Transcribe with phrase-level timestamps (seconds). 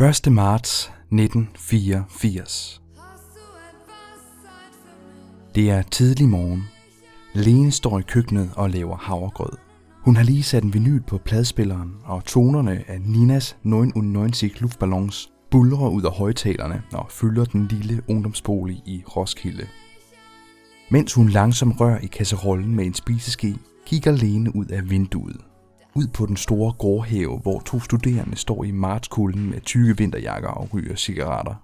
[0.00, 0.32] 1.
[0.32, 2.82] marts 1984.
[5.54, 6.62] Det er tidlig morgen.
[7.34, 9.52] Lene står i køkkenet og laver havregrød.
[10.04, 15.88] Hun har lige sat en vinyl på pladspilleren, og tonerne af Ninas 99 luftballons bulrer
[15.88, 19.66] ud af højtalerne og fylder den lille ungdomsbolig i Roskilde.
[20.90, 23.56] Mens hun langsomt rører i kasserollen med en spiseske,
[23.86, 25.51] kigger Lene ud af vinduet.
[25.94, 30.74] Ud på den store gårdhave, hvor to studerende står i martskulden med tykke vinterjakker og
[30.74, 31.54] ryger cigaretter.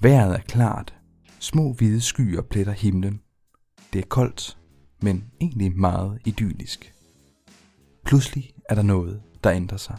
[0.00, 0.94] Vejret er klart.
[1.38, 3.20] Små hvide skyer pletter himlen.
[3.92, 4.58] Det er koldt,
[5.02, 6.94] men egentlig meget idyllisk.
[8.04, 9.98] Pludselig er der noget, der ændrer sig.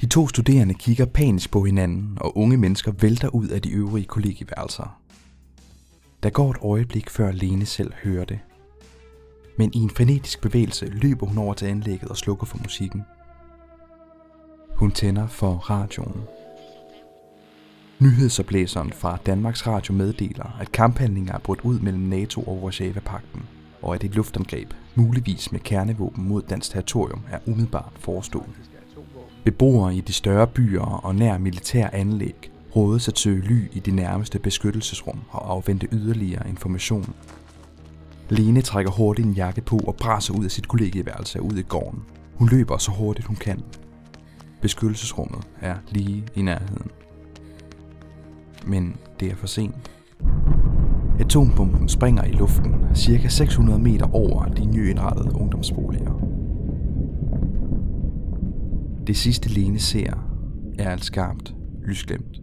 [0.00, 4.06] De to studerende kigger panisk på hinanden, og unge mennesker vælter ud af de øvrige
[4.06, 5.00] kollegieværelser.
[6.22, 8.38] Der går et øjeblik, før Lene selv hører det.
[9.60, 13.02] Men i en frenetisk bevægelse løber hun over til anlægget og slukker for musikken.
[14.76, 16.20] Hun tænder for radioen.
[17.98, 23.42] Nyhedsoplæseren fra Danmarks Radio meddeler, at kamphandlinger er brudt ud mellem NATO og Warszawa-pakten,
[23.82, 28.52] og at et luftangreb, muligvis med kernevåben mod dansk territorium, er umiddelbart forestående.
[29.44, 33.90] Beboere i de større byer og nær militær anlæg rådes at søge ly i de
[33.90, 37.14] nærmeste beskyttelsesrum og afvente yderligere information.
[38.30, 42.02] Lene trækker hurtigt en jakke på og braser ud af sit kollegieværelse ud i gården.
[42.34, 43.62] Hun løber så hurtigt hun kan.
[44.60, 46.90] Beskyttelsesrummet er lige i nærheden.
[48.66, 49.90] Men det er for sent.
[51.20, 56.20] Atombomben springer i luften cirka 600 meter over de nyindrettede ungdomsboliger.
[59.06, 60.12] Det sidste Lene ser
[60.78, 61.54] er alt skarpt
[61.86, 62.40] lysglemt.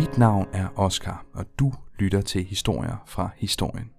[0.00, 3.90] Mit navn er Oscar, og du lytter til historier fra historien.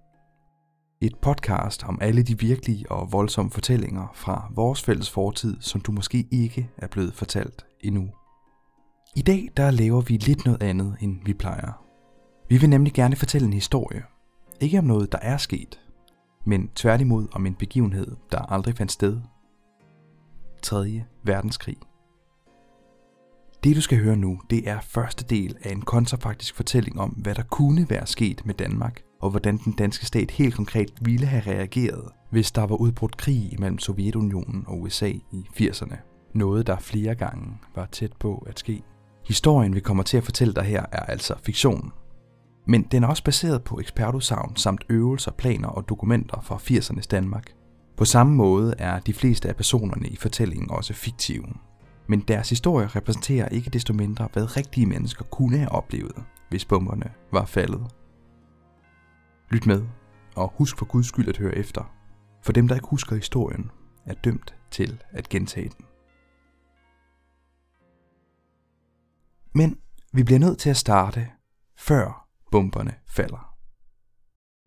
[1.00, 5.92] Et podcast om alle de virkelige og voldsomme fortællinger fra vores fælles fortid, som du
[5.92, 8.08] måske ikke er blevet fortalt endnu.
[9.16, 11.84] I dag der laver vi lidt noget andet, end vi plejer.
[12.48, 14.02] Vi vil nemlig gerne fortælle en historie.
[14.60, 15.80] Ikke om noget, der er sket,
[16.46, 19.20] men tværtimod om en begivenhed, der aldrig fandt sted.
[20.62, 21.02] 3.
[21.22, 21.76] verdenskrig.
[23.64, 27.34] Det du skal høre nu, det er første del af en kontrafaktisk fortælling om, hvad
[27.34, 31.42] der kunne være sket med Danmark, og hvordan den danske stat helt konkret ville have
[31.46, 35.96] reageret, hvis der var udbrudt krig mellem Sovjetunionen og USA i 80'erne.
[36.34, 38.82] Noget, der flere gange var tæt på at ske.
[39.26, 41.92] Historien, vi kommer til at fortælle dig her, er altså fiktion.
[42.66, 47.52] Men den er også baseret på ekspertudsagn samt øvelser, planer og dokumenter fra 80'ernes Danmark.
[47.96, 51.44] På samme måde er de fleste af personerne i fortællingen også fiktive.
[52.06, 57.12] Men deres historie repræsenterer ikke desto mindre, hvad rigtige mennesker kunne have oplevet, hvis bomberne
[57.32, 57.94] var faldet.
[59.50, 59.86] Lyt med,
[60.36, 61.94] og husk for guds skyld at høre efter.
[62.42, 63.70] For dem, der ikke husker historien,
[64.06, 65.84] er dømt til at gentage den.
[69.54, 69.78] Men
[70.12, 71.28] vi bliver nødt til at starte,
[71.78, 73.56] før bomberne falder.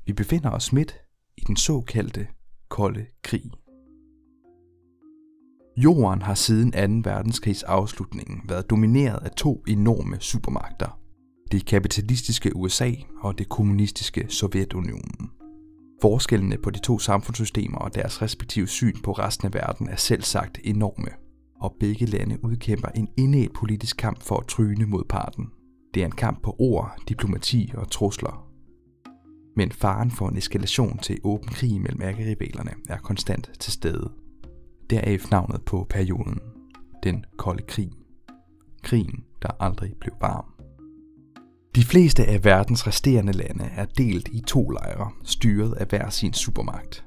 [0.05, 0.95] Vi befinder os midt
[1.37, 2.27] i den såkaldte
[2.69, 3.51] kolde krig.
[5.77, 7.09] Jorden har siden 2.
[7.09, 10.99] verdenskrigs afslutningen været domineret af to enorme supermagter.
[11.51, 12.91] Det kapitalistiske USA
[13.21, 15.29] og det kommunistiske Sovjetunionen.
[16.01, 20.21] Forskellene på de to samfundssystemer og deres respektive syn på resten af verden er selv
[20.21, 21.09] sagt enorme,
[21.61, 25.47] og begge lande udkæmper en indædt politisk kamp for at tryne mod parten.
[25.93, 28.47] Det er en kamp på ord, diplomati og trusler.
[29.55, 34.24] Men faren for en eskalation til åben krig mellem ærkerivalerne er konstant til stede.
[34.89, 36.39] Deraf navnet på perioden.
[37.03, 37.91] Den kolde krig.
[38.83, 40.45] Krigen, der aldrig blev varm.
[41.75, 46.33] De fleste af verdens resterende lande er delt i to lejre, styret af hver sin
[46.33, 47.05] supermagt.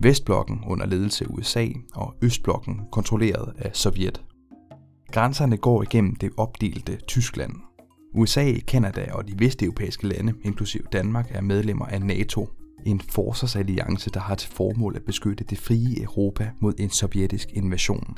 [0.00, 4.22] Vestblokken under ledelse af USA og Østblokken kontrolleret af Sovjet.
[5.12, 7.52] Grænserne går igennem det opdelte Tyskland.
[8.14, 12.48] USA, Kanada og de vesteuropæiske lande, inklusive Danmark, er medlemmer af NATO,
[12.86, 18.16] en forsvarsalliance, der har til formål at beskytte det frie Europa mod en sovjetisk invasion.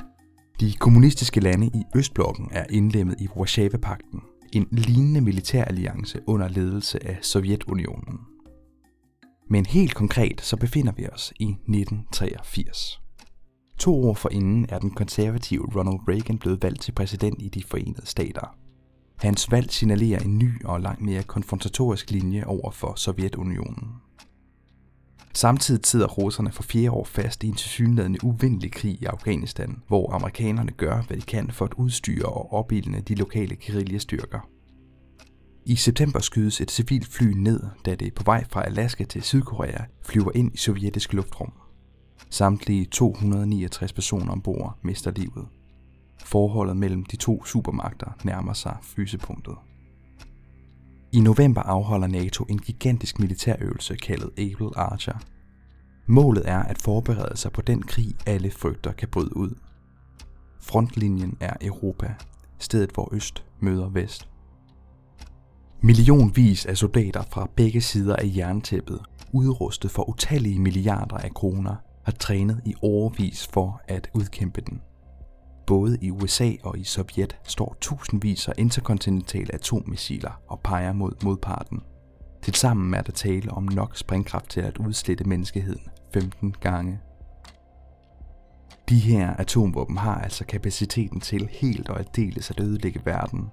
[0.59, 4.21] De kommunistiske lande i Østblokken er indlemmet i Warszawa-pakten,
[4.53, 8.19] en lignende militæralliance under ledelse af Sovjetunionen.
[9.49, 12.99] Men helt konkret så befinder vi os i 1983.
[13.77, 18.05] To år forinden er den konservative Ronald Reagan blevet valgt til præsident i de forenede
[18.05, 18.57] stater.
[19.17, 24.06] Hans valg signalerer en ny og langt mere konfrontatorisk linje over for Sovjetunionen.
[25.33, 30.13] Samtidig sidder russerne for fjerde år fast i en tilsyneladende uvindelig krig i Afghanistan, hvor
[30.13, 34.39] amerikanerne gør, hvad de kan for at udstyre og opildne de lokale guerillastyrker.
[35.65, 39.83] I september skydes et civilt fly ned, da det på vej fra Alaska til Sydkorea
[40.01, 41.53] flyver ind i sovjetisk luftrum.
[42.29, 45.47] Samtlige 269 personer ombord mister livet.
[46.25, 49.55] Forholdet mellem de to supermagter nærmer sig frysepunktet.
[51.11, 55.19] I november afholder NATO en gigantisk militærøvelse kaldet Able Archer.
[56.05, 59.55] Målet er at forberede sig på den krig, alle frygter kan bryde ud.
[60.61, 62.13] Frontlinjen er Europa,
[62.59, 64.27] stedet hvor øst møder vest.
[65.81, 68.99] Millionvis af soldater fra begge sider af jerntæppet,
[69.33, 74.81] udrustet for utallige milliarder af kroner, har trænet i overvis for at udkæmpe den.
[75.67, 81.81] Både i USA og i Sovjet står tusindvis af interkontinentale atommissiler og peger mod modparten.
[82.41, 85.81] Tilsammen er der tale om nok sprængkraft til at udslette menneskeheden
[86.13, 86.99] 15 gange.
[88.89, 93.49] De her atomvåben har altså kapaciteten til helt og aldeles at ødelægge verden.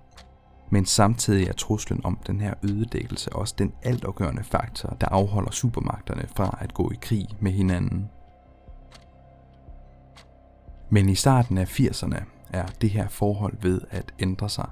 [0.70, 6.28] Men samtidig er truslen om den her ødelæggelse også den altafgørende faktor, der afholder supermagterne
[6.37, 8.08] fra at gå i krig med hinanden.
[10.94, 14.69] Men i starten af 80'erne er det her forhold ved at ændre sig.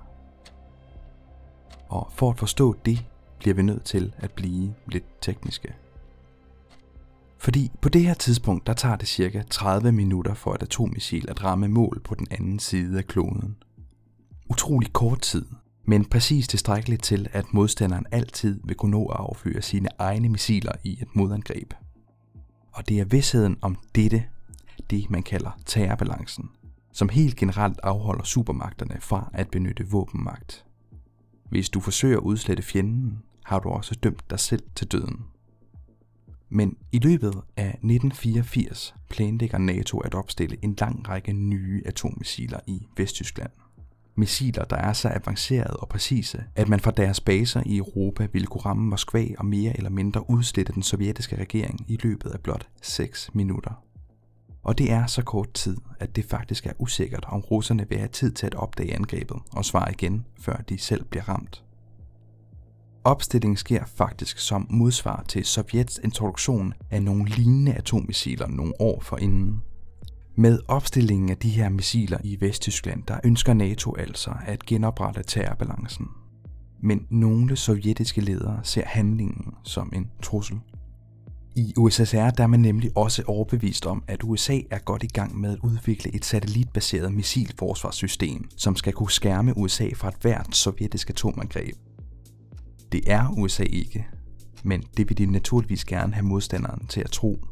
[1.89, 3.05] Og for at forstå det,
[3.39, 5.75] bliver vi nødt til at blive lidt tekniske.
[7.39, 11.45] Fordi på det her tidspunkt, der tager det cirka 30 minutter for et atommissil at
[11.45, 13.57] ramme mål på den anden side af kloden.
[14.51, 15.47] Utrolig kort tid,
[15.85, 20.73] men præcis tilstrækkeligt til, at modstanderen altid vil kunne nå at affyre sine egne missiler
[20.85, 21.75] i et modangreb.
[22.73, 24.25] Og det er vidsheden om dette,
[24.93, 26.51] det man kalder terrorbalancen,
[26.93, 30.65] som helt generelt afholder supermagterne fra at benytte våbenmagt.
[31.49, 35.25] Hvis du forsøger at udslette fjenden, har du også dømt dig selv til døden.
[36.49, 42.87] Men i løbet af 1984 planlægger NATO at opstille en lang række nye atommissiler i
[42.97, 43.51] Vesttyskland.
[44.15, 48.47] Missiler, der er så avancerede og præcise, at man fra deres baser i Europa ville
[48.47, 52.69] kunne ramme Moskva og mere eller mindre udslette den sovjetiske regering i løbet af blot
[52.83, 53.92] 6 minutter.
[54.63, 58.09] Og det er så kort tid, at det faktisk er usikkert, om russerne vil have
[58.09, 61.65] tid til at opdage angrebet og svare igen, før de selv bliver ramt.
[63.05, 69.61] Opstillingen sker faktisk som modsvar til Sovjets introduktion af nogle lignende atommissiler nogle år forinden.
[70.35, 76.09] Med opstillingen af de her missiler i Vesttyskland, der ønsker NATO altså at genoprette terrorbalancen.
[76.81, 80.61] Men nogle sovjetiske ledere ser handlingen som en trussel.
[81.57, 85.41] I USSR der er man nemlig også overbevist om, at USA er godt i gang
[85.41, 91.11] med at udvikle et satellitbaseret missilforsvarssystem, som skal kunne skærme USA fra et hvert sovjetisk
[91.11, 91.75] atomangreb.
[92.93, 94.07] Det er USA ikke,
[94.63, 97.45] men det vil de naturligvis gerne have modstanderen til at tro.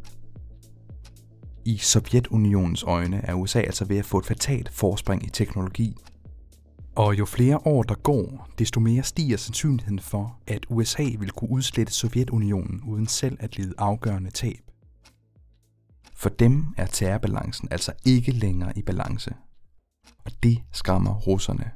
[1.65, 5.97] I Sovjetunionens øjne er USA altså ved at få et fatalt forspring i teknologi.
[6.95, 11.51] Og jo flere år der går, desto mere stiger sandsynligheden for, at USA vil kunne
[11.51, 14.71] udslette Sovjetunionen uden selv at lide afgørende tab.
[16.15, 19.35] For dem er terrorbalancen altså ikke længere i balance.
[20.25, 21.71] Og det skræmmer russerne.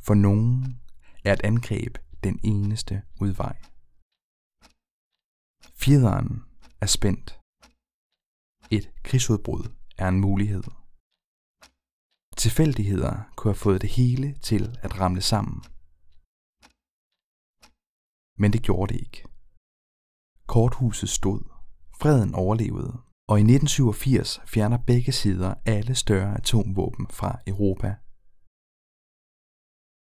[0.00, 0.80] For nogen
[1.24, 3.56] er et angreb den eneste udvej.
[5.74, 6.42] Fjederen
[6.80, 7.40] er spændt.
[8.70, 9.64] Et krigsudbrud
[9.98, 10.62] er en mulighed.
[12.38, 15.58] Tilfældigheder kunne have fået det hele til at ramle sammen.
[18.42, 19.24] Men det gjorde det ikke.
[20.46, 21.40] Korthuset stod,
[22.00, 22.92] freden overlevede,
[23.28, 27.90] og i 1987 fjerner begge sider alle større atomvåben fra Europa.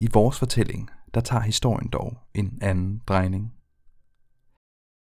[0.01, 3.45] I vores fortælling der tager historien dog en anden drejning.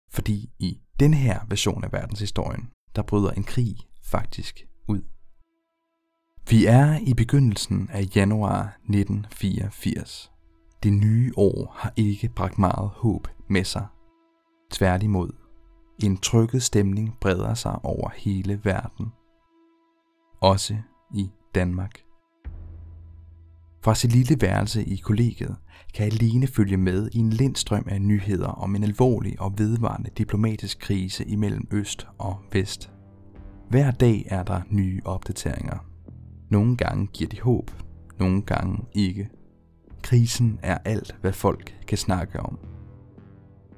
[0.09, 4.55] Fordi i den her version af verdenshistorien, der bryder en krig faktisk
[4.87, 5.16] ud.
[6.49, 10.31] Vi er i begyndelsen af januar 1984.
[10.83, 13.85] Det nye år har ikke bragt meget håb med sig.
[14.71, 15.29] Tværtimod,
[16.03, 19.05] en trykket stemning breder sig over hele verden.
[20.41, 20.77] Også
[21.15, 22.01] i Danmark.
[23.83, 25.55] Fra sit lille værelse i kollegiet
[25.93, 30.79] kan Aline følge med i en lindstrøm af nyheder om en alvorlig og vedvarende diplomatisk
[30.79, 32.91] krise imellem øst og vest.
[33.69, 35.96] Hver dag er der nye opdateringer.
[36.49, 37.71] Nogle gange giver de håb,
[38.19, 39.29] nogle gange ikke.
[40.01, 42.59] Krisen er alt, hvad folk kan snakke om.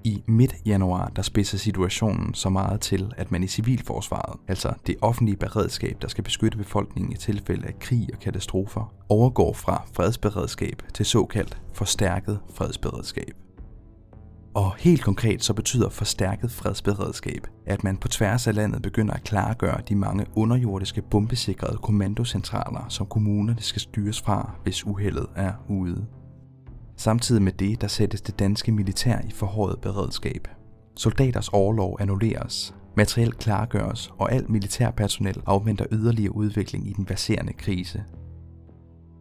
[0.03, 4.95] I midt januar der spidser situationen så meget til, at man i civilforsvaret, altså det
[5.01, 10.81] offentlige beredskab, der skal beskytte befolkningen i tilfælde af krig og katastrofer, overgår fra fredsberedskab
[10.93, 13.48] til såkaldt forstærket fredsberedskab.
[14.59, 19.23] Og helt konkret så betyder forstærket fredsberedskab, at man på tværs af landet begynder at
[19.23, 26.05] klargøre de mange underjordiske bombesikrede kommandocentraler, som kommunerne skal styres fra, hvis uheldet er ude.
[26.97, 30.47] Samtidig med det, der sættes det danske militær i forhøjet beredskab.
[30.95, 38.03] Soldaters overlov annulleres, materiel klargøres, og alt militærpersonel afventer yderligere udvikling i den baserende krise.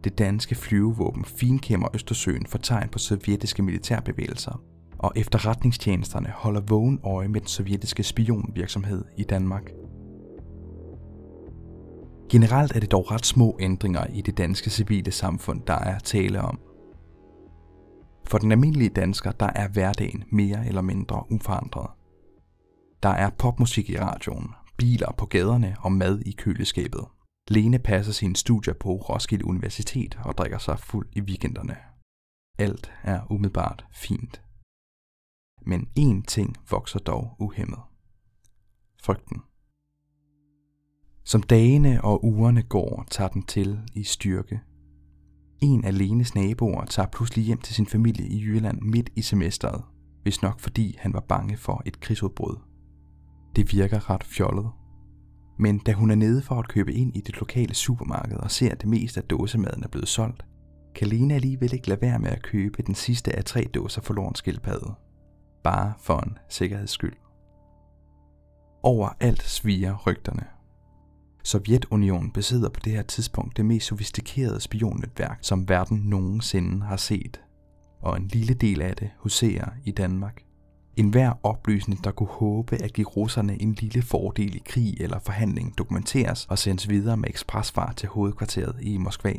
[0.03, 4.61] Det danske flyvevåben finkæmmer Østersøen for tegn på sovjetiske militærbevægelser,
[4.99, 9.71] og efterretningstjenesterne holder vågen øje med den sovjetiske spionvirksomhed i Danmark.
[12.31, 16.41] Generelt er det dog ret små ændringer i det danske civile samfund, der er tale
[16.41, 16.59] om.
[18.27, 21.89] For den almindelige dansker, der er hverdagen mere eller mindre uforandret.
[23.03, 27.05] Der er popmusik i radioen, biler på gaderne og mad i køleskabet.
[27.47, 31.75] Lene passer sine studier på Roskilde Universitet og drikker sig fuld i weekenderne.
[32.59, 34.41] Alt er umiddelbart fint.
[35.65, 37.79] Men én ting vokser dog uhemmet.
[39.03, 39.41] Frygten.
[41.23, 44.59] Som dagene og ugerne går, tager den til i styrke.
[45.61, 49.83] En af Lenes naboer tager pludselig hjem til sin familie i Jylland midt i semesteret,
[50.23, 52.55] hvis nok fordi han var bange for et krigsudbrud.
[53.55, 54.69] Det virker ret fjollet.
[55.59, 58.71] Men da hun er nede for at købe ind i det lokale supermarked og ser,
[58.71, 60.45] at det meste af dåsemaden er blevet solgt,
[60.95, 64.35] kan Lena alligevel ikke lade være med at købe den sidste af tre dåser forloren
[64.35, 64.93] skildpadde.
[65.63, 67.15] Bare for en sikkerheds skyld.
[68.83, 70.45] Overalt sviger rygterne.
[71.43, 77.41] Sovjetunionen besidder på det her tidspunkt det mest sofistikerede spionnetværk, som verden nogensinde har set.
[78.01, 80.43] Og en lille del af det huserer i Danmark.
[80.97, 85.19] En hver oplysning, der kunne håbe at give russerne en lille fordel i krig eller
[85.19, 89.33] forhandling, dokumenteres og sendes videre med ekspresfart til hovedkvarteret i Moskva.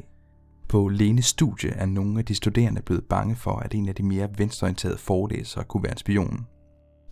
[0.71, 4.03] På Lenes studie er nogle af de studerende blevet bange for, at en af de
[4.03, 6.47] mere venstreorienterede forelæsere kunne være en spion.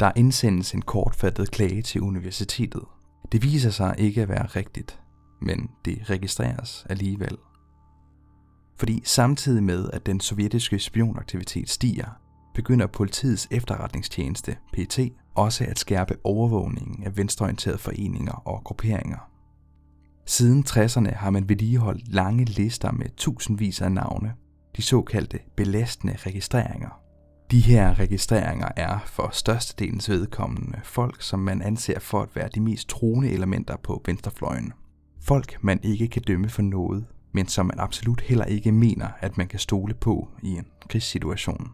[0.00, 2.82] Der indsendes en kortfattet klage til universitetet.
[3.32, 5.00] Det viser sig ikke at være rigtigt,
[5.42, 7.36] men det registreres alligevel.
[8.76, 12.08] Fordi samtidig med, at den sovjetiske spionaktivitet stiger,
[12.54, 14.98] begynder politiets efterretningstjeneste, PT,
[15.34, 19.38] også at skærpe overvågningen af venstreorienterede foreninger og grupperinger.
[20.28, 24.35] Siden 60'erne har man vedligeholdt lange lister med tusindvis af navne,
[24.76, 27.00] de såkaldte belastende registreringer.
[27.50, 32.61] De her registreringer er for størstedelens vedkommende folk, som man anser for at være de
[32.61, 34.73] mest troende elementer på venstrefløjen.
[35.20, 39.38] Folk, man ikke kan dømme for noget, men som man absolut heller ikke mener, at
[39.38, 41.68] man kan stole på i en krigssituation.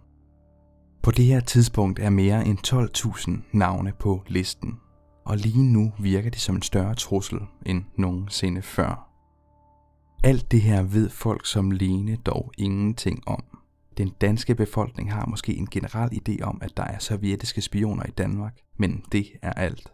[1.02, 4.78] På det her tidspunkt er mere end 12.000 navne på listen,
[5.24, 9.10] og lige nu virker det som en større trussel end nogensinde før.
[10.24, 13.44] Alt det her ved folk som Lene dog ingenting om.
[13.98, 18.10] Den danske befolkning har måske en generel idé om, at der er sovjetiske spioner i
[18.10, 19.92] Danmark, men det er alt.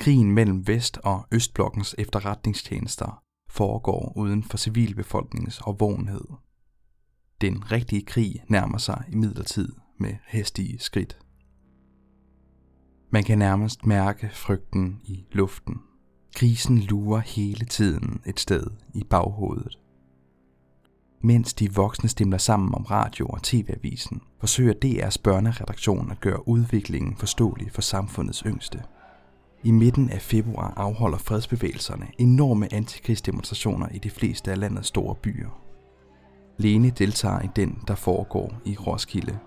[0.00, 6.24] Krigen mellem Vest- og Østblokkens efterretningstjenester foregår uden for civilbefolkningens overvågenhed.
[7.40, 11.18] Den rigtige krig nærmer sig i midlertid med hastige skridt.
[13.16, 15.80] Man kan nærmest mærke frygten i luften.
[16.34, 19.78] Krisen lurer hele tiden et sted i baghovedet.
[21.20, 27.16] Mens de voksne stemmer sammen om radio og tv-avisen, forsøger DR's børneredaktion at gøre udviklingen
[27.16, 28.82] forståelig for samfundets yngste.
[29.64, 35.60] I midten af februar afholder fredsbevægelserne enorme antikrigsdemonstrationer i de fleste af landets store byer.
[36.58, 39.38] Lene deltager i den, der foregår i Roskilde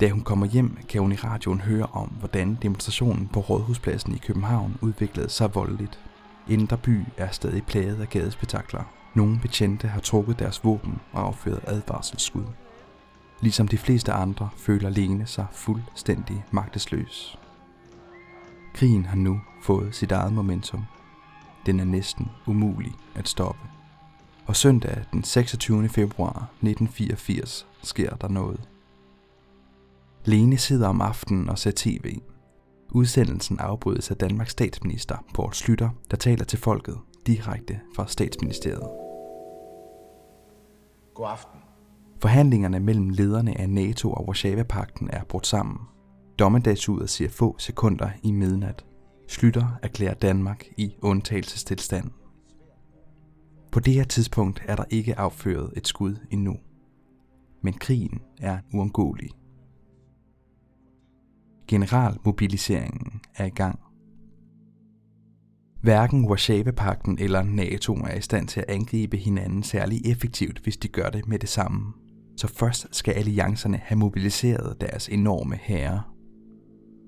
[0.00, 4.18] da hun kommer hjem, kan hun i radioen høre om, hvordan demonstrationen på Rådhuspladsen i
[4.18, 6.00] København udviklede sig voldeligt.
[6.48, 8.82] Indre by er stadig plaget af gadespektakler.
[9.14, 12.44] Nogle betjente har trukket deres våben og affyret advarselsskud.
[13.40, 17.38] Ligesom de fleste andre føler Lene sig fuldstændig magtesløs.
[18.74, 20.84] Krigen har nu fået sit eget momentum.
[21.66, 23.60] Den er næsten umulig at stoppe.
[24.46, 25.88] Og søndag den 26.
[25.88, 28.60] februar 1984 sker der noget.
[30.24, 32.18] Lene sidder om aftenen og ser tv.
[32.92, 38.88] Udsendelsen afbrydes af Danmarks statsminister, Poul Slytter, der taler til folket direkte fra statsministeriet.
[41.14, 41.60] God aften.
[42.20, 45.78] Forhandlingerne mellem lederne af NATO og Warszawa-pakten er brudt sammen.
[46.38, 48.84] Dommedagsuret siger få sekunder i midnat.
[49.28, 52.10] Slytter erklærer Danmark i undtagelsestilstand.
[53.72, 56.56] På det her tidspunkt er der ikke afført et skud endnu.
[57.62, 59.30] Men krigen er uundgåelig.
[61.70, 63.78] Generalmobiliseringen er i gang.
[65.82, 70.88] Hverken Warszawa-pakten eller NATO er i stand til at angribe hinanden særlig effektivt, hvis de
[70.88, 71.92] gør det med det samme.
[72.36, 76.02] Så først skal alliancerne have mobiliseret deres enorme herre.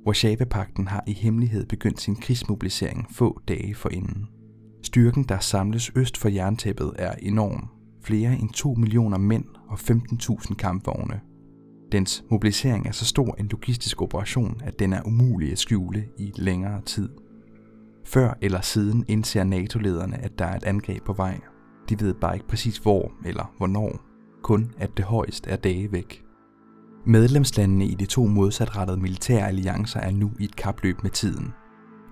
[0.06, 4.26] Warszawa-pakten har i hemmelighed begyndt sin krigsmobilisering få dage forinden.
[4.82, 7.68] Styrken, der samles øst for jerntæppet, er enorm.
[8.02, 11.20] Flere end 2 millioner mænd og 15.000 kampvogne
[11.92, 16.32] Dens mobilisering er så stor en logistisk operation, at den er umulig at skjule i
[16.36, 17.08] længere tid.
[18.04, 21.40] Før eller siden indser NATO-lederne, at der er et angreb på vej.
[21.88, 24.00] De ved bare ikke præcis hvor eller hvornår.
[24.42, 26.24] Kun at det højst er dage væk.
[27.06, 31.52] Medlemslandene i de to modsatrettede militære alliancer er nu i et kapløb med tiden.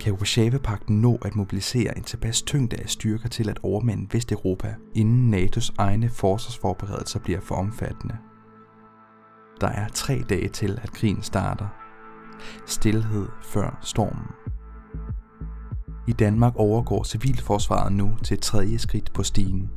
[0.01, 5.35] Kan Warszawa-pakten nå at mobilisere en tilpas tyngde af styrker til at overmande Vesteuropa, inden
[5.35, 8.17] NATO's egne forsvarsforberedelser bliver for omfattende?
[9.61, 11.67] Der er tre dage til, at krigen starter.
[12.67, 14.27] Stilhed før stormen.
[16.09, 19.71] I Danmark overgår civilforsvaret nu til tredje skridt på stigen.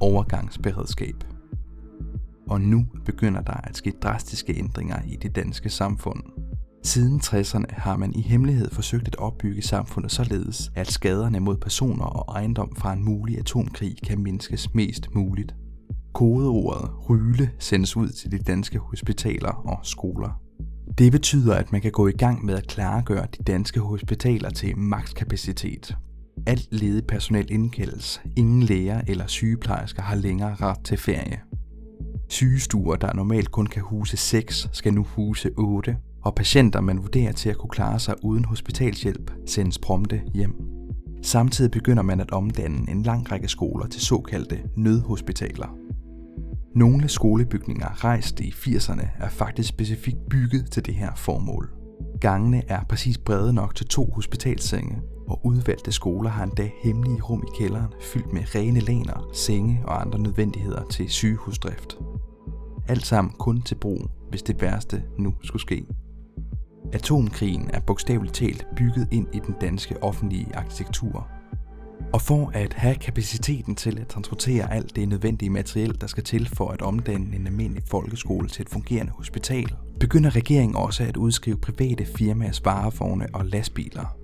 [0.00, 1.24] Overgangsberedskab.
[2.48, 6.22] Og nu begynder der at ske drastiske ændringer i det danske samfund.
[6.84, 12.04] Siden 60'erne har man i hemmelighed forsøgt at opbygge samfundet således, at skaderne mod personer
[12.04, 15.54] og ejendom fra en mulig atomkrig kan mindskes mest muligt.
[16.16, 20.40] Kodeordet ryle sendes ud til de danske hospitaler og skoler.
[20.98, 24.78] Det betyder, at man kan gå i gang med at klargøre de danske hospitaler til
[24.78, 25.96] makskapacitet.
[26.46, 28.20] Alt ledig personel indkaldes.
[28.36, 31.40] Ingen læger eller sygeplejersker har længere ret til ferie.
[32.28, 37.32] Sygestuer, der normalt kun kan huse 6, skal nu huse 8, og patienter, man vurderer
[37.32, 40.54] til at kunne klare sig uden hospitalshjælp, sendes prompte hjem.
[41.22, 45.86] Samtidig begynder man at omdanne en lang række skoler til såkaldte nødhospitaler.
[46.76, 51.70] Nogle skolebygninger rejst i 80'erne er faktisk specifikt bygget til det her formål.
[52.20, 57.42] Gangene er præcis brede nok til to hospitalsenge, og udvalgte skoler har endda hemmelige rum
[57.42, 61.98] i kælderen fyldt med rene laner, senge og andre nødvendigheder til sygehusdrift.
[62.88, 65.86] Alt sammen kun til brug, hvis det værste nu skulle ske.
[66.92, 71.35] Atomkrigen er bogstaveligt talt bygget ind i den danske offentlige arkitektur.
[72.16, 76.48] Og for at have kapaciteten til at transportere alt det nødvendige materiel, der skal til
[76.48, 81.56] for at omdanne en almindelig folkeskole til et fungerende hospital, begynder regeringen også at udskrive
[81.56, 84.16] private firmaers varevogne og lastbiler.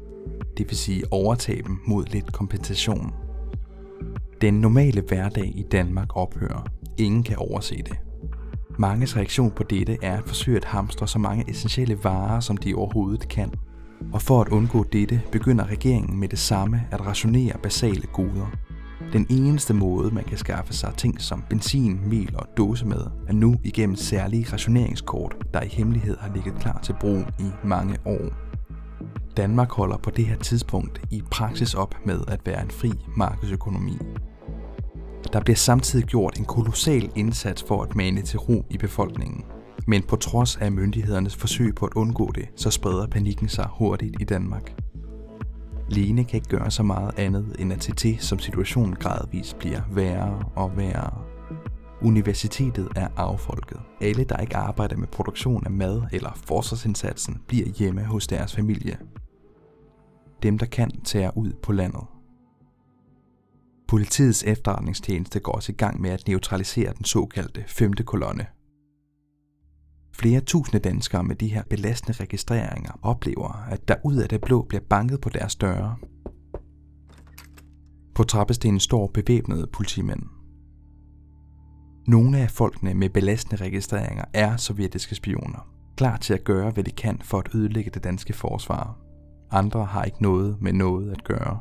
[0.57, 3.13] Det vil sige overtage dem mod lidt kompensation.
[4.41, 6.67] Den normale hverdag i Danmark ophører.
[6.99, 7.97] Ingen kan overse det.
[8.79, 12.75] Manges reaktion på dette er at forsøge at hamstre så mange essentielle varer, som de
[12.75, 13.51] overhovedet kan.
[14.13, 18.51] Og for at undgå dette, begynder regeringen med det samme at rationere basale goder.
[19.13, 23.55] Den eneste måde, man kan skaffe sig ting som benzin, mel og dåsemad, er nu
[23.65, 28.33] igennem særlige rationeringskort, der i hemmelighed har ligget klar til brug i mange år.
[29.37, 33.99] Danmark holder på det her tidspunkt i praksis op med at være en fri markedsøkonomi.
[35.33, 39.45] Der bliver samtidig gjort en kolossal indsats for at mane til ro i befolkningen.
[39.87, 44.17] Men på trods af myndighedernes forsøg på at undgå det, så spreder panikken sig hurtigt
[44.21, 44.75] i Danmark.
[45.89, 49.81] Lene kan ikke gøre så meget andet end at se til, som situationen gradvist bliver
[49.91, 51.25] værre og værre.
[52.03, 53.81] Universitetet er affolket.
[54.01, 58.99] Alle, der ikke arbejder med produktion af mad eller forsvarsindsatsen, bliver hjemme hos deres familie.
[60.43, 62.03] Dem, der kan, tager ud på landet.
[63.89, 68.47] Politiets efterretningstjeneste går også i gang med at neutralisere den såkaldte femte kolonne.
[70.23, 74.63] Flere tusinde danskere med de her belastende registreringer oplever, at der ud af det blå
[74.63, 75.97] bliver banket på deres døre.
[78.15, 80.23] På trappestenen står bevæbnede politimænd.
[82.07, 86.91] Nogle af folkene med belastende registreringer er sovjetiske spioner, klar til at gøre, hvad de
[86.91, 88.99] kan for at ødelægge det danske forsvar.
[89.51, 91.59] Andre har ikke noget med noget at gøre.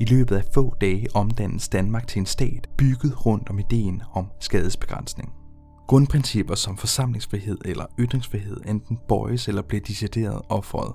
[0.00, 4.26] I løbet af få dage omdannes Danmark til en stat bygget rundt om ideen om
[4.40, 5.45] skadesbegrænsning.
[5.86, 10.94] Grundprincipper som forsamlingsfrihed eller ytringsfrihed enten bøjes eller bliver decideret offret.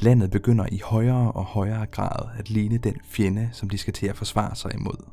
[0.00, 4.06] Landet begynder i højere og højere grad at ligne den fjende, som de skal til
[4.06, 5.10] at forsvare sig imod.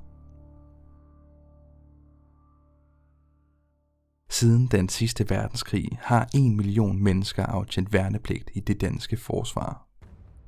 [4.30, 9.88] Siden den sidste verdenskrig har en million mennesker aftjent værnepligt i det danske forsvar.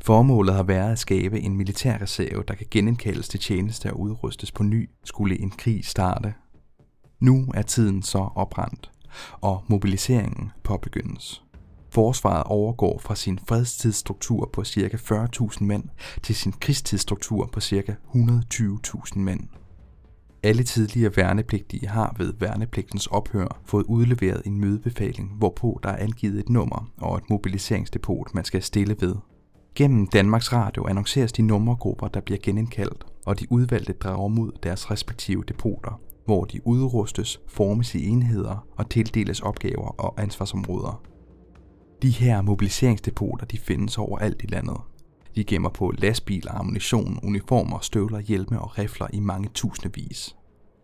[0.02, 4.64] Formålet har været at skabe en militærreserve, der kan genindkaldes til tjeneste og udrustes på
[4.64, 6.34] ny, skulle en krig starte.
[7.20, 8.92] Nu er tiden så oprandt,
[9.42, 11.44] og mobiliseringen påbegyndes.
[11.90, 14.98] Forsvaret overgår fra sin fredstidsstruktur på ca.
[14.98, 15.84] 40.000 mænd
[16.24, 17.96] til sin krigstidsstruktur på ca.
[18.16, 19.48] 120.000 mænd.
[20.44, 26.40] Alle tidligere værnepligtige har ved værnepligtens ophør fået udleveret en mødebefaling, hvorpå der er angivet
[26.40, 29.16] et nummer og et mobiliseringsdepot, man skal stille ved.
[29.76, 34.92] Gennem Danmarks Radio annonceres de nummergrupper, der bliver genindkaldt, og de udvalgte drager mod deres
[34.92, 41.02] respektive depoter, hvor de udrustes, formes i enheder og tildeles opgaver og ansvarsområder.
[42.02, 44.78] De her mobiliseringsdepoter de findes overalt i landet.
[45.36, 50.36] De gemmer på lastbiler, ammunition, uniformer, støvler, hjelme og rifler i mange tusindvis.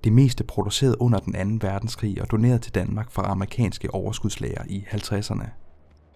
[0.04, 1.68] Det meste produceret under den 2.
[1.68, 5.48] verdenskrig og doneret til Danmark fra amerikanske overskudslager i 50'erne.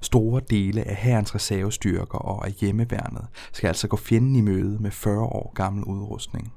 [0.01, 4.91] Store dele af hærens reservestyrker og af hjemmeværnet skal altså gå fjenden i møde med
[4.91, 6.53] 40 år gammel udrustning.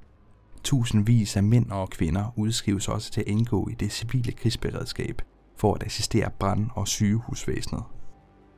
[0.65, 5.23] Tusindvis af mænd og kvinder udskrives også til at indgå i det civile krigsberedskab
[5.57, 7.83] for at assistere brand- og sygehusvæsenet.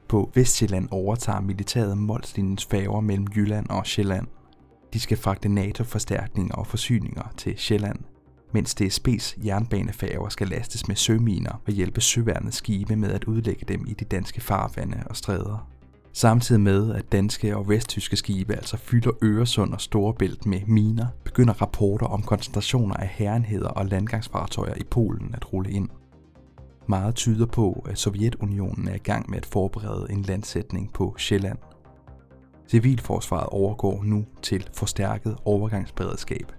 [0.09, 4.27] På Vestjylland overtager militæret Molslinjens færger mellem Jylland og Sjælland.
[4.93, 7.99] De skal fragte NATO-forstærkninger og forsyninger til Sjælland,
[8.53, 13.87] mens DSB's jernbanefærger skal lastes med søminer og hjælpe søværnets skibe med at udlægge dem
[13.87, 15.74] i de danske farvande og stræder.
[16.17, 21.63] Samtidig med, at danske og vesttyske skibe altså fylder Øresund og Storebælt med miner, begynder
[21.63, 25.89] rapporter om koncentrationer af herrenheder og landgangsfartøjer i Polen at rulle ind.
[26.89, 31.59] Meget tyder på, at Sovjetunionen er i gang med at forberede en landsætning på Sjælland.
[32.69, 36.53] Civilforsvaret overgår nu til forstærket overgangsberedskab.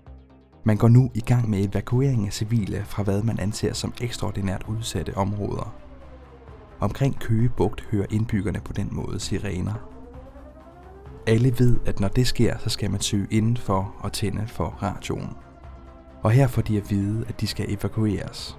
[0.64, 4.66] Man går nu i gang med evakuering af civile fra hvad man anser som ekstraordinært
[4.68, 5.85] udsatte områder.
[6.80, 9.74] Omkring Køge Bugt hører indbyggerne på den måde sirener.
[11.28, 15.30] Alle ved, at når det sker, så skal man søge indenfor og tænde for radioen.
[16.24, 18.58] Og her får de at vide, at de skal evakueres.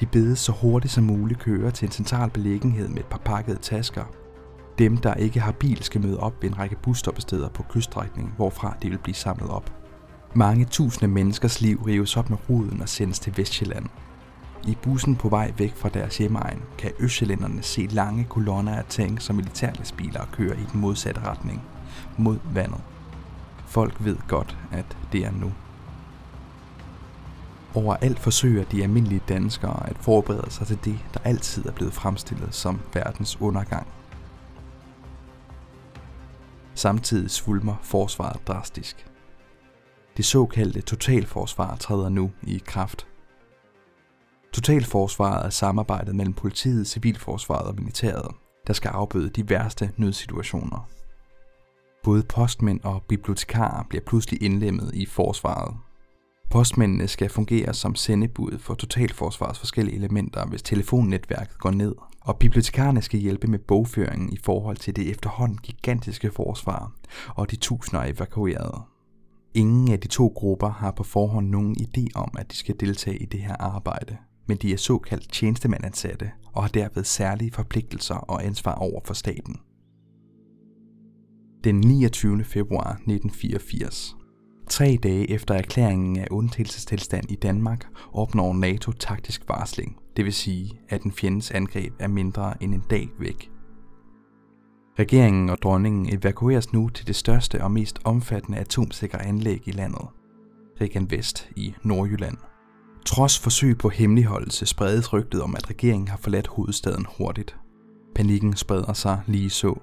[0.00, 3.58] De bedes så hurtigt som muligt køre til en central beliggenhed med et par pakkede
[3.58, 4.04] tasker.
[4.78, 8.76] Dem, der ikke har bil, skal møde op ved en række busstoppesteder på kyststrækningen, hvorfra
[8.82, 9.72] de vil blive samlet op.
[10.34, 13.86] Mange tusinde menneskers liv rives op med ruden og sendes til Vestjylland.
[14.66, 19.28] I bussen på vej væk fra deres hjemmeegn kan østjyllænderne se lange kolonner af tanks
[19.28, 21.62] og militærlastbiler køre i den modsatte retning,
[22.16, 22.80] mod vandet.
[23.66, 25.52] Folk ved godt, at det er nu.
[27.74, 32.54] Overalt forsøger de almindelige danskere at forberede sig til det, der altid er blevet fremstillet
[32.54, 33.86] som verdens undergang.
[36.74, 39.06] Samtidig svulmer forsvaret drastisk.
[40.16, 43.06] Det såkaldte totalforsvar træder nu i kraft.
[44.52, 48.34] Totalforsvaret er samarbejdet mellem politiet, civilforsvaret og militæret,
[48.66, 50.88] der skal afbøde de værste nødsituationer.
[52.04, 55.76] Både postmænd og bibliotekarer bliver pludselig indlemmet i forsvaret.
[56.50, 63.02] Postmændene skal fungere som sendebud for totalforsvarets forskellige elementer, hvis telefonnetværket går ned, og bibliotekarerne
[63.02, 66.92] skal hjælpe med bogføringen i forhold til det efterhånden gigantiske forsvar
[67.28, 68.82] og de tusinder evakuerede.
[69.54, 73.18] Ingen af de to grupper har på forhånd nogen idé om, at de skal deltage
[73.18, 74.16] i det her arbejde,
[74.48, 79.56] men de er såkaldt tjenestemandansatte og har derved særlige forpligtelser og ansvar over for staten.
[81.64, 82.44] Den 29.
[82.44, 84.16] februar 1984,
[84.68, 90.80] tre dage efter erklæringen af undtagelsestilstand i Danmark, opnår NATO taktisk varsling, det vil sige,
[90.88, 93.50] at en fjendes angreb er mindre end en dag væk.
[94.98, 100.06] Regeringen og dronningen evakueres nu til det største og mest omfattende atomsikre anlæg i landet,
[100.80, 102.36] Regan Vest i Nordjylland.
[103.08, 107.56] Trods forsøg på hemmeligholdelse spredes rygtet om, at regeringen har forladt hovedstaden hurtigt.
[108.14, 109.80] Panikken spreder sig lige så.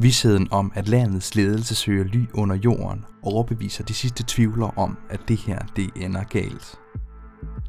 [0.00, 5.20] Vidsheden om, at landets ledelse søger ly under jorden, overbeviser de sidste tvivlere om, at
[5.28, 6.78] det her det ender galt.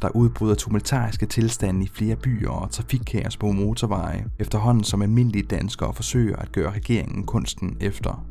[0.02, 5.94] Der udbryder tumultariske tilstande i flere byer og trafikkaos på motorveje, efterhånden som almindelige danskere
[5.94, 8.26] forsøger at gøre regeringen kunsten efter.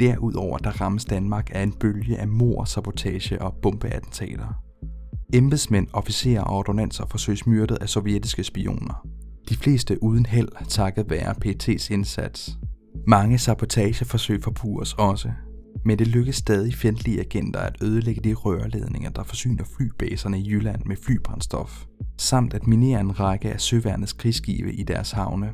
[0.00, 4.65] Derudover der rammes Danmark af en bølge af mor, sabotage og bombeattentater.
[5.34, 9.06] Embedsmænd, officerer og ordonanser forsøges myrdet af sovjetiske spioner.
[9.48, 12.58] De fleste uden held takket være PT's indsats.
[13.06, 15.30] Mange sabotageforsøg forpures også,
[15.84, 20.82] men det lykkes stadig fjendtlige agenter at ødelægge de rørledninger, der forsyner flybaserne i Jylland
[20.86, 21.84] med flybrændstof,
[22.18, 25.52] samt at minere en række af søværnets krigsskibe i deres havne.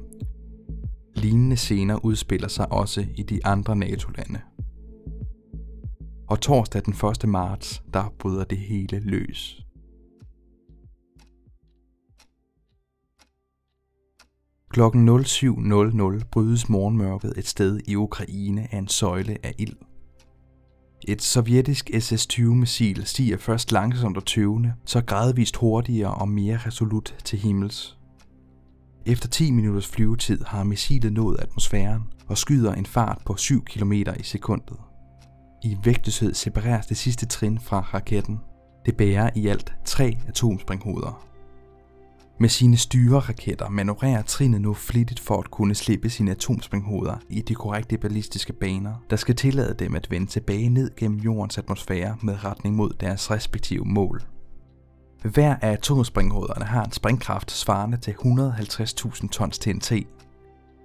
[1.15, 4.41] Lignende scener udspiller sig også i de andre NATO-lande.
[6.33, 7.29] Og torsdag den 1.
[7.29, 9.63] marts, der bryder det hele løs.
[14.71, 19.77] Klokken 07.00 brydes morgenmørket et sted i Ukraine af en søjle af ild.
[21.09, 27.39] Et sovjetisk SS-20-missil stiger først langsomt og tøvende, så gradvist hurtigere og mere resolut til
[27.39, 27.99] himmels.
[29.07, 33.93] Efter 10 minutters flyvetid har missilet nået atmosfæren og skyder en fart på 7 km
[33.93, 34.77] i sekundet.
[35.65, 38.41] I vægtløshed separeres det sidste trin fra raketten.
[38.87, 41.27] Det bærer i alt tre atomspringhoveder.
[42.41, 47.55] Med sine styreraketter manøvrerer trinet nu flittigt for at kunne slippe sine atomspringhoveder i de
[47.55, 52.45] korrekte ballistiske baner, der skal tillade dem at vende tilbage ned gennem jordens atmosfære med
[52.45, 54.23] retning mod deres respektive mål.
[55.23, 59.93] Hver af atomspringhovederne har en springkraft svarende til 150.000 tons TNT.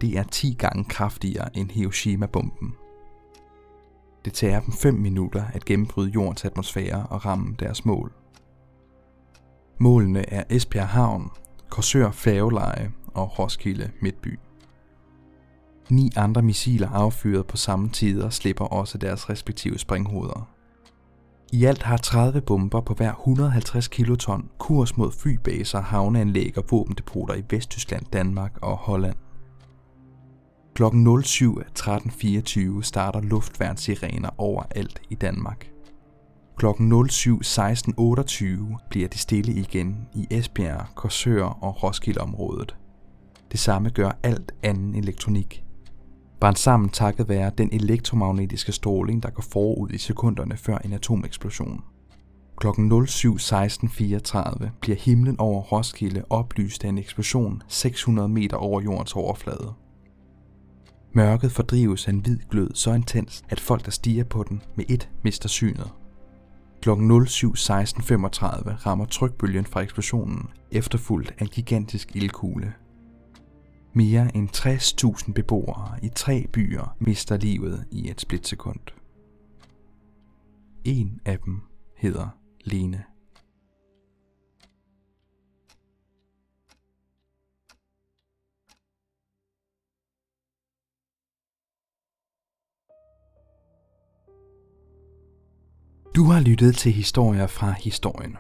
[0.02, 2.74] Det er 10 gange kraftigere end Hiroshima-bomben.
[4.28, 8.12] Det tager dem 5 minutter at gennembryde jordens atmosfære og ramme deres mål.
[9.80, 11.30] Målene er Esbjerg Havn,
[11.70, 14.40] Korsør Færgeleje og Roskilde Midtby.
[15.90, 20.50] Ni andre missiler affyret på samme tid og slipper også deres respektive springhoveder.
[21.54, 27.34] I alt har 30 bomber på hver 150 kiloton kurs mod flybaser, havneanlæg og våbendepoter
[27.34, 29.16] i Vesttyskland, Danmark og Holland.
[30.78, 35.70] Klokken 07.13.24 starter luftværnsirener overalt i Danmark.
[36.58, 42.76] Klokken 07.16.28 bliver det stille igen i Esbjerg, Korsør og Roskilde-området.
[43.52, 45.64] Det samme gør alt anden elektronik.
[46.40, 51.84] Brændt sammen takket være den elektromagnetiske stråling, der går forud i sekunderne før en atomeksplosion.
[52.58, 59.74] Klokken 07.16.34 bliver himlen over Roskilde oplyst af en eksplosion 600 meter over jordens overflade.
[61.14, 64.86] Mørket fordrives af en hvid glød så intens, at folk, der stiger på den, med
[64.90, 65.94] et mister synet.
[66.82, 66.90] Kl.
[66.90, 66.96] 07.16.35
[68.86, 72.74] rammer trykbølgen fra eksplosionen, efterfulgt af en gigantisk ildkugle.
[73.94, 74.50] Mere end
[75.28, 78.80] 60.000 beboere i tre byer mister livet i et splitsekund.
[80.84, 81.62] En af dem
[81.98, 82.28] hedder
[82.66, 83.04] Lene.
[96.18, 98.38] Du har lyttet til historier fra historien.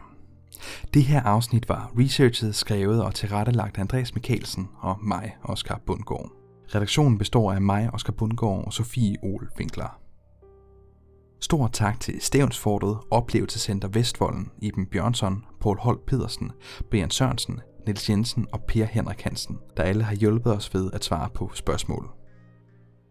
[0.93, 6.31] Det her afsnit var researchet, skrevet og tilrettelagt af Andreas Mikkelsen og mig, Oscar Bundgaard.
[6.75, 9.99] Redaktionen består af mig, Oscar Bundgaard og Sofie Ol Winkler.
[11.41, 16.51] Stor tak til Stævnsfortet, Oplevelsescenter Vestvolden, Iben Bjørnsson, Paul Holt Pedersen,
[16.89, 21.03] Brian Sørensen, Niels Jensen og Per Henrik Hansen, der alle har hjulpet os ved at
[21.03, 22.16] svare på spørgsmål.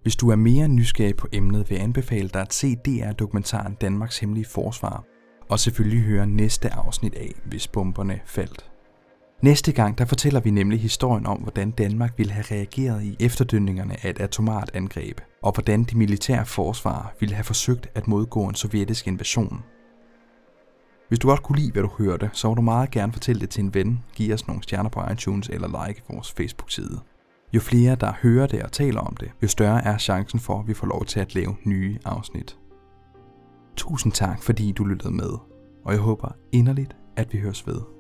[0.07, 4.19] Hvis du er mere nysgerrig på emnet, vil jeg anbefale dig at se DR-dokumentaren Danmarks
[4.19, 5.05] Hemmelige Forsvar,
[5.49, 8.71] og selvfølgelig høre næste afsnit af, hvis bomberne faldt.
[9.43, 14.07] Næste gang der fortæller vi nemlig historien om, hvordan Danmark ville have reageret i efterdønningerne
[14.07, 18.55] af et atomart angreb, og hvordan de militære forsvar ville have forsøgt at modgå en
[18.55, 19.63] sovjetisk invasion.
[21.09, 23.51] Hvis du godt kunne lide, hvad du hørte, så må du meget gerne fortælle det
[23.51, 27.01] til en ven, give os nogle stjerner på iTunes eller like vores Facebook-side.
[27.53, 30.69] Jo flere, der hører det og taler om det, jo større er chancen for, at
[30.69, 32.59] vi får lov til at lave nye afsnit.
[33.77, 35.31] Tusind tak, fordi du lyttede med,
[35.85, 37.96] og jeg håber inderligt, at vi høres ved.